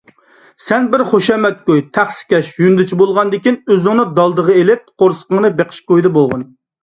[0.67, 6.49] سەن بىر خۇشامەتگۇي- تەخسىكەش، يۇندىچى بولغاندىكىن ئۆزۈڭنى دالدىغا ئېلىپ قورسىقىڭنى بېقىش كويىدا بولغىن.